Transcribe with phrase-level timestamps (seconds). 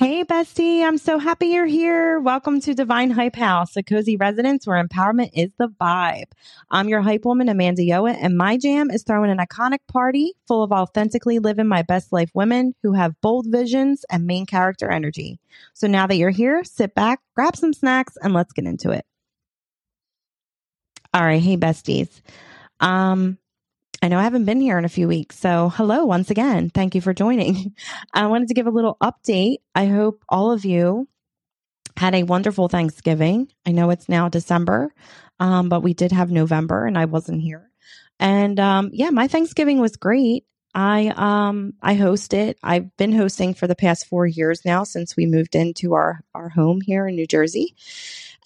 [0.00, 0.82] Hey, bestie.
[0.82, 2.20] I'm so happy you're here.
[2.20, 6.32] Welcome to Divine Hype House, a cozy residence where empowerment is the vibe.
[6.70, 10.62] I'm your hype woman, Amanda Yoa, and my jam is throwing an iconic party full
[10.62, 15.38] of authentically living my best life women who have bold visions and main character energy.
[15.74, 19.04] So now that you're here, sit back, grab some snacks, and let's get into it.
[21.12, 21.42] All right.
[21.42, 22.22] Hey, besties.
[22.80, 23.36] Um,
[24.02, 25.38] I know I haven't been here in a few weeks.
[25.38, 26.70] So, hello once again.
[26.70, 27.74] Thank you for joining.
[28.14, 29.56] I wanted to give a little update.
[29.74, 31.06] I hope all of you
[31.96, 33.48] had a wonderful Thanksgiving.
[33.66, 34.94] I know it's now December,
[35.38, 37.70] um, but we did have November and I wasn't here.
[38.18, 40.44] And um, yeah, my Thanksgiving was great.
[40.74, 42.58] I um I host it.
[42.62, 46.48] I've been hosting for the past four years now since we moved into our our
[46.48, 47.74] home here in New Jersey.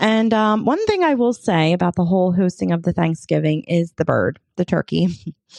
[0.01, 3.93] And um, one thing I will say about the whole hosting of the Thanksgiving is
[3.93, 5.09] the bird, the turkey.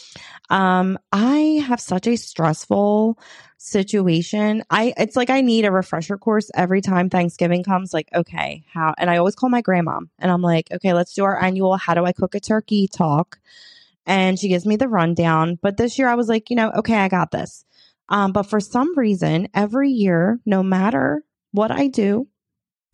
[0.49, 3.17] um, I have such a stressful
[3.57, 4.63] situation.
[4.69, 7.93] I it's like I need a refresher course every time Thanksgiving comes.
[7.93, 8.93] Like, okay, how?
[8.97, 11.93] And I always call my grandma, and I'm like, okay, let's do our annual "How
[11.93, 13.39] do I cook a turkey?" talk.
[14.05, 15.57] And she gives me the rundown.
[15.61, 17.65] But this year, I was like, you know, okay, I got this.
[18.07, 22.27] Um, but for some reason, every year, no matter what I do,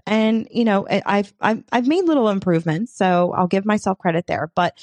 [0.05, 4.51] and you know I've, I've i've made little improvements so i'll give myself credit there.
[4.55, 4.77] But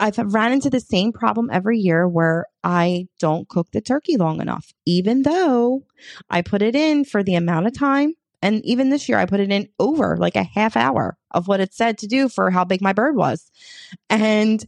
[0.00, 4.40] i've ran into the same problem every year where i don't cook the turkey long
[4.40, 5.84] enough even though
[6.30, 8.14] i put it in for the amount of time.
[8.40, 11.60] And even this year i put it in over like a half hour of what
[11.60, 13.50] it said to do for how big my bird was.
[14.10, 14.64] And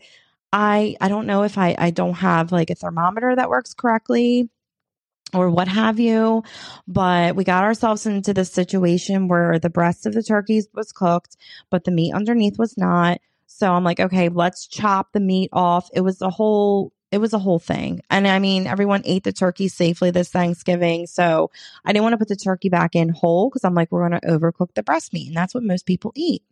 [0.53, 4.49] i i don't know if i i don't have like a thermometer that works correctly
[5.35, 6.43] or what have you.
[6.87, 11.37] But we got ourselves into this situation where the breast of the turkeys was cooked,
[11.71, 13.21] but the meat underneath was not.
[13.47, 15.91] So I'm like, okay, let's chop the meat off.
[15.93, 18.01] It was a whole it was a whole thing.
[18.09, 21.07] And I mean, everyone ate the turkey safely this Thanksgiving.
[21.07, 21.51] So
[21.85, 24.21] I didn't want to put the turkey back in whole because I'm like, we're going
[24.21, 25.27] to overcook the breast meat.
[25.27, 26.45] And that's what most people eat.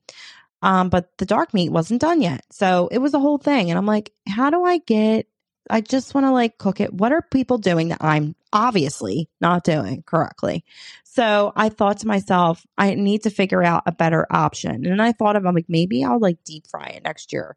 [0.60, 2.44] Um, but the dark meat wasn't done yet.
[2.50, 3.70] So it was a whole thing.
[3.70, 5.28] And I'm like, how do I get
[5.70, 6.92] I just want to like cook it.
[6.92, 10.64] What are people doing that I'm obviously not doing correctly?
[11.04, 14.86] So I thought to myself, I need to figure out a better option.
[14.86, 17.56] And I thought of, I'm like, maybe I'll like deep fry it next year.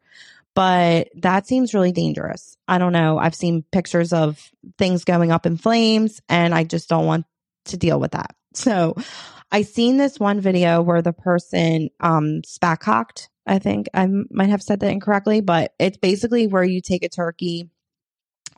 [0.54, 2.56] But that seems really dangerous.
[2.68, 3.18] I don't know.
[3.18, 7.24] I've seen pictures of things going up in flames and I just don't want
[7.66, 8.34] to deal with that.
[8.54, 8.96] So
[9.50, 13.28] I seen this one video where the person um spatchcocked.
[13.46, 17.08] I think I might have said that incorrectly, but it's basically where you take a
[17.08, 17.70] turkey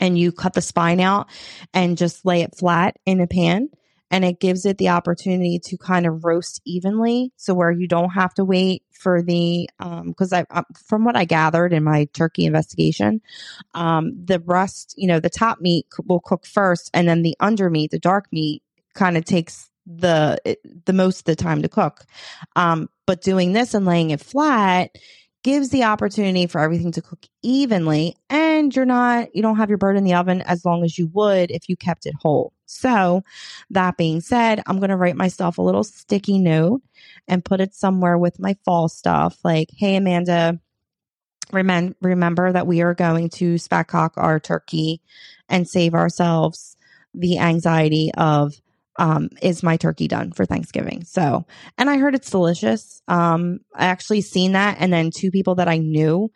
[0.01, 1.29] and you cut the spine out
[1.73, 3.69] and just lay it flat in a pan
[4.11, 8.11] and it gives it the opportunity to kind of roast evenly so where you don't
[8.11, 12.07] have to wait for the um because i uh, from what i gathered in my
[12.13, 13.21] turkey investigation
[13.75, 17.71] um the breast you know the top meat will cook first and then the under
[17.71, 18.63] meat the dark meat
[18.95, 20.39] kind of takes the
[20.87, 22.05] the most of the time to cook.
[22.57, 24.97] Um but doing this and laying it flat
[25.43, 28.44] gives the opportunity for everything to cook evenly and
[28.75, 31.51] you're not you don't have your bird in the oven as long as you would
[31.51, 33.23] if you kept it whole so
[33.71, 36.83] that being said i'm going to write myself a little sticky note
[37.29, 40.59] and put it somewhere with my fall stuff like hey amanda
[41.53, 45.01] remember remember that we are going to spatchcock our turkey
[45.49, 46.77] and save ourselves
[47.15, 48.55] the anxiety of
[48.97, 51.05] um, is my turkey done for Thanksgiving?
[51.05, 53.03] So, and I heard it's delicious.
[53.09, 56.31] Um, I actually seen that, and then two people that I knew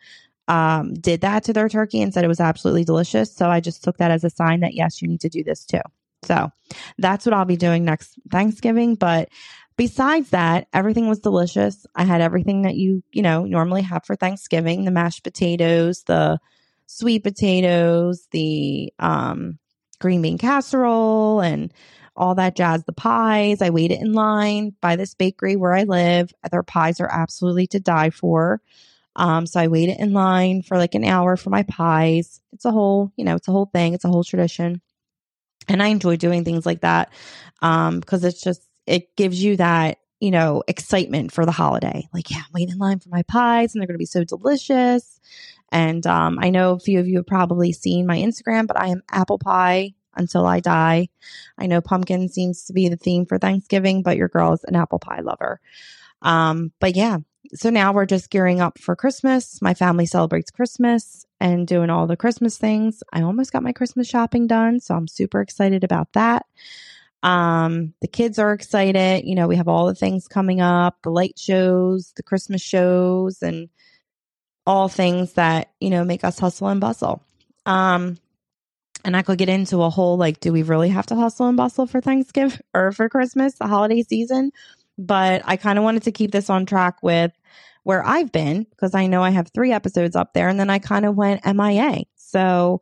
[0.49, 3.33] um, did that to their turkey and said it was absolutely delicious.
[3.33, 5.63] So I just took that as a sign that yes, you need to do this
[5.63, 5.81] too.
[6.23, 6.49] So
[6.97, 8.95] that's what I'll be doing next Thanksgiving.
[8.95, 9.29] But
[9.77, 11.85] besides that, everything was delicious.
[11.95, 16.39] I had everything that you, you know, normally have for Thanksgiving the mashed potatoes, the
[16.87, 19.59] sweet potatoes, the um,
[19.99, 21.71] green bean casserole, and
[22.15, 22.83] all that jazz.
[22.83, 26.33] The pies, I waited in line by this bakery where I live.
[26.51, 28.61] Their pies are absolutely to die for.
[29.15, 32.41] Um, so I waited in line for like an hour for my pies.
[32.53, 33.93] It's a whole, you know, it's a whole thing.
[33.93, 34.81] It's a whole tradition.
[35.67, 37.11] And I enjoy doing things like that
[37.61, 42.07] um, because it's just, it gives you that, you know, excitement for the holiday.
[42.13, 44.23] Like, yeah, I'm waiting in line for my pies and they're going to be so
[44.23, 45.19] delicious.
[45.71, 48.87] And um, I know a few of you have probably seen my Instagram, but I
[48.87, 51.09] am apple pie until I die.
[51.57, 54.75] I know pumpkin seems to be the theme for Thanksgiving, but your girl is an
[54.75, 55.61] apple pie lover.
[56.21, 57.19] Um, but yeah,
[57.53, 59.61] so now we're just gearing up for Christmas.
[59.61, 63.01] My family celebrates Christmas and doing all the Christmas things.
[63.13, 66.45] I almost got my Christmas shopping done, so I'm super excited about that.
[67.23, 69.25] Um, the kids are excited.
[69.25, 73.41] You know, we have all the things coming up, the light shows, the Christmas shows,
[73.41, 73.69] and
[74.65, 77.21] all things that, you know, make us hustle and bustle.
[77.65, 78.17] Um,
[79.05, 81.57] and I could get into a whole like, do we really have to hustle and
[81.57, 84.51] bustle for Thanksgiving or for Christmas, the holiday season?
[84.99, 87.31] But I kind of wanted to keep this on track with
[87.83, 90.79] where I've been because I know I have three episodes up there and then I
[90.79, 92.03] kind of went MIA.
[92.17, 92.81] So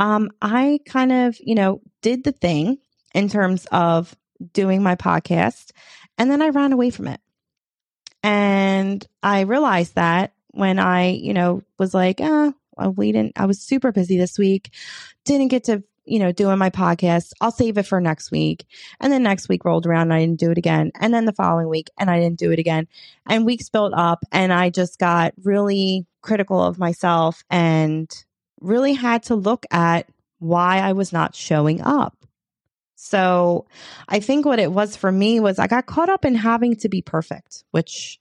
[0.00, 2.78] um, I kind of, you know, did the thing
[3.14, 4.14] in terms of
[4.52, 5.70] doing my podcast
[6.18, 7.20] and then I ran away from it.
[8.22, 12.52] And I realized that when I, you know, was like, ah,
[12.94, 14.70] we didn't, I was super busy this week,
[15.24, 17.32] didn't get to, you know, doing my podcast.
[17.40, 18.66] I'll save it for next week.
[19.00, 20.92] And then next week rolled around and I didn't do it again.
[21.00, 22.88] And then the following week and I didn't do it again.
[23.26, 28.10] And weeks built up and I just got really critical of myself and
[28.60, 30.08] really had to look at
[30.38, 32.16] why I was not showing up.
[32.96, 33.66] So
[34.08, 36.88] I think what it was for me was I got caught up in having to
[36.88, 38.20] be perfect, which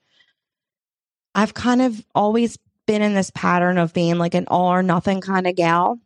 [1.36, 2.58] I've kind of always
[2.88, 6.00] been in this pattern of being like an all or nothing kind of gal.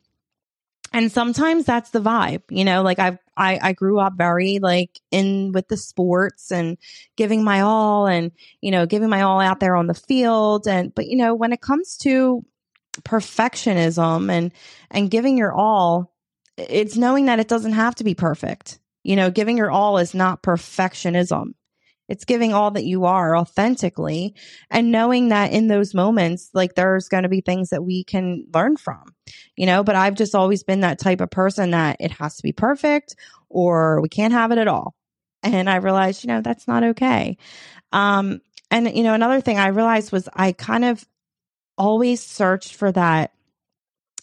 [0.95, 5.01] And sometimes that's the vibe, you know, like I've, I, I grew up very like
[5.11, 6.77] in with the sports and
[7.17, 8.31] giving my all and,
[8.61, 10.69] you know, giving my all out there on the field.
[10.69, 12.45] And, but, you know, when it comes to
[13.01, 14.53] perfectionism and,
[14.89, 16.15] and giving your all,
[16.55, 18.79] it's knowing that it doesn't have to be perfect.
[19.03, 21.55] You know, giving your all is not perfectionism.
[22.07, 24.35] It's giving all that you are authentically
[24.69, 28.45] and knowing that in those moments, like there's going to be things that we can
[28.53, 29.15] learn from,
[29.55, 32.43] you know, but I've just always been that type of person that it has to
[32.43, 33.15] be perfect
[33.49, 34.95] or we can't have it at all.
[35.41, 37.37] And I realized, you know, that's not okay.
[37.91, 38.41] Um,
[38.71, 41.05] and, you know, another thing I realized was I kind of
[41.77, 43.31] always searched for that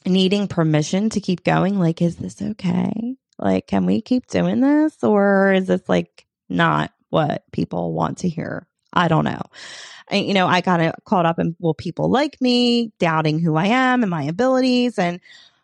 [0.05, 1.79] needing permission to keep going.
[1.79, 3.17] Like, is this okay?
[3.39, 5.03] Like, can we keep doing this?
[5.03, 8.67] Or is this like not what people want to hear.
[8.93, 9.43] I don't know.
[10.11, 13.67] You know, I got uh, caught up in, will people like me, doubting who I
[13.67, 14.99] am and my abilities.
[14.99, 15.21] And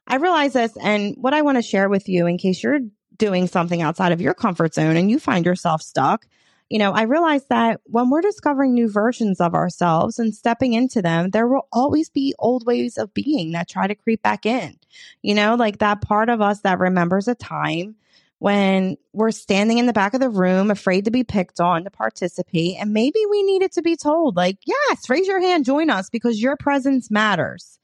[0.07, 0.77] I realize this.
[0.81, 2.81] And what I want to share with you, in case you're
[3.17, 6.27] doing something outside of your comfort zone and you find yourself stuck,
[6.69, 11.01] you know, I realize that when we're discovering new versions of ourselves and stepping into
[11.01, 14.79] them, there will always be old ways of being that try to creep back in.
[15.23, 17.97] You know, like that part of us that remembers a time
[18.39, 21.91] when we're standing in the back of the room, afraid to be picked on to
[21.91, 22.77] participate.
[22.79, 26.41] And maybe we needed to be told, like, yes, raise your hand, join us because
[26.41, 27.79] your presence matters.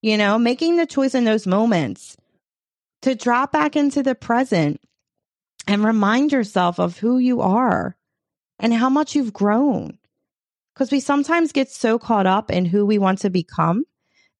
[0.00, 2.16] You know, making the choice in those moments
[3.02, 4.80] to drop back into the present
[5.66, 7.96] and remind yourself of who you are
[8.58, 9.98] and how much you've grown.
[10.72, 13.84] Because we sometimes get so caught up in who we want to become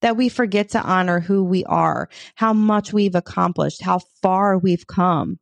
[0.01, 4.87] that we forget to honor who we are, how much we've accomplished, how far we've
[4.87, 5.41] come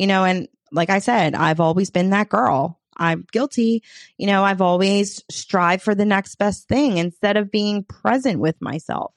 [0.00, 2.80] you know, and like I said, I've always been that girl.
[2.96, 3.82] I'm guilty.
[4.16, 8.58] You know, I've always strive for the next best thing instead of being present with
[8.62, 9.12] myself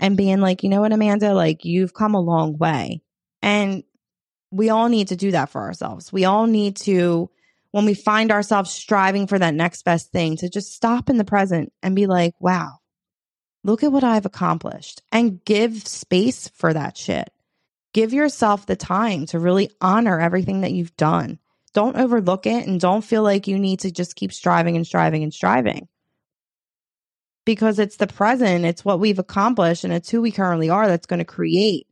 [0.00, 3.02] and being like, you know what, Amanda, like you've come a long way.
[3.40, 3.84] And
[4.50, 6.12] we all need to do that for ourselves.
[6.12, 7.30] We all need to,
[7.70, 11.24] when we find ourselves striving for that next best thing, to just stop in the
[11.24, 12.80] present and be like, wow,
[13.62, 17.30] look at what I've accomplished and give space for that shit.
[17.96, 21.38] Give yourself the time to really honor everything that you've done.
[21.72, 25.22] Don't overlook it and don't feel like you need to just keep striving and striving
[25.22, 25.88] and striving.
[27.46, 31.06] Because it's the present, it's what we've accomplished, and it's who we currently are that's
[31.06, 31.86] going to create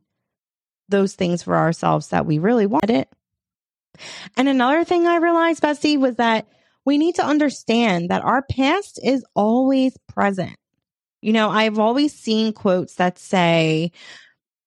[0.89, 3.09] those things for ourselves that we really want it.
[4.37, 6.47] And another thing I realized, Bessie, was that
[6.85, 10.55] we need to understand that our past is always present.
[11.23, 13.91] You know, I've always seen quotes that say,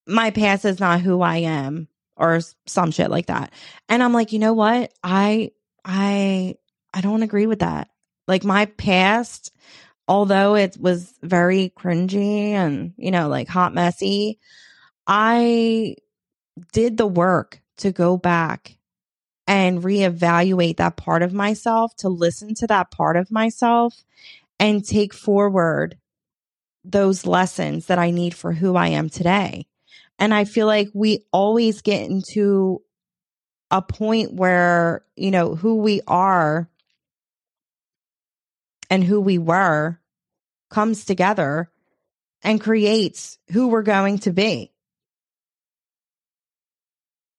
[0.08, 1.86] my past is not who I am
[2.16, 3.52] or some shit like that.
[3.88, 4.92] And I'm like, you know what?
[5.04, 5.52] I
[5.84, 6.56] I
[6.92, 7.88] I don't agree with that.
[8.26, 9.54] Like my past,
[10.08, 14.38] although it was very cringy and, you know, like hot messy,
[15.06, 15.96] I
[16.72, 18.76] did the work to go back
[19.46, 24.04] and reevaluate that part of myself, to listen to that part of myself
[24.58, 25.96] and take forward
[26.84, 29.66] those lessons that I need for who I am today.
[30.18, 32.82] And I feel like we always get into
[33.70, 36.68] a point where, you know, who we are
[38.90, 40.00] and who we were
[40.70, 41.70] comes together
[42.42, 44.72] and creates who we're going to be.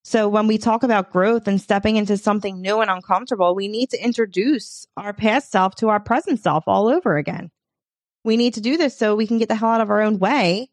[0.04, 3.92] So when we talk about growth and stepping into something new and uncomfortable, we need
[3.92, 7.52] to introduce our past self to our present self all over again.
[8.24, 10.18] We need to do this so we can get the hell out of our own
[10.18, 10.72] way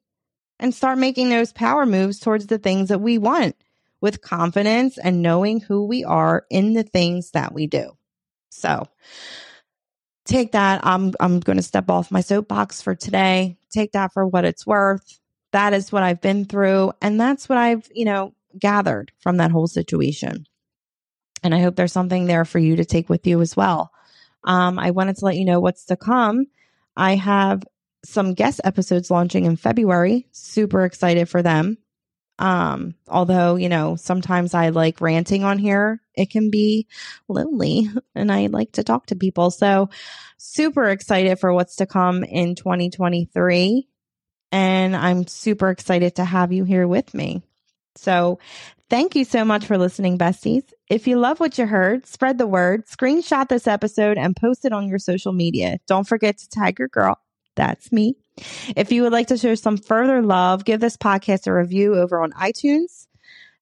[0.58, 3.56] and start making those power moves towards the things that we want
[4.00, 7.90] with confidence and knowing who we are in the things that we do.
[8.50, 8.88] So
[10.24, 10.84] take that.
[10.84, 13.58] I'm I'm going to step off my soapbox for today.
[13.70, 15.18] Take that for what it's worth.
[15.52, 16.92] that is what I've been through.
[17.00, 20.46] And that's what I've, you know, gathered from that whole situation.
[21.42, 23.90] And I hope there's something there for you to take with you as well.
[24.44, 26.46] Um, I wanted to let you know what's to come.
[26.96, 27.64] I have
[28.06, 30.26] some guest episodes launching in February.
[30.32, 31.78] Super excited for them.
[32.38, 36.00] Um, although, you know, sometimes I like ranting on here.
[36.14, 36.86] It can be
[37.28, 39.50] lonely and I like to talk to people.
[39.50, 39.88] So
[40.36, 43.88] super excited for what's to come in 2023.
[44.52, 47.42] And I'm super excited to have you here with me.
[47.96, 48.38] So
[48.90, 50.64] thank you so much for listening, besties.
[50.88, 54.72] If you love what you heard, spread the word, screenshot this episode and post it
[54.72, 55.78] on your social media.
[55.88, 57.18] Don't forget to tag your girl.
[57.56, 58.16] That's me
[58.76, 62.22] if you would like to show some further love, give this podcast a review over
[62.22, 63.06] on iTunes.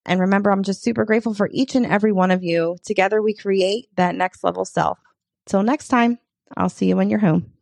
[0.05, 2.77] And remember, I'm just super grateful for each and every one of you.
[2.83, 4.99] Together, we create that next level self.
[5.45, 6.19] Till next time,
[6.55, 7.54] I'll see you when you're home.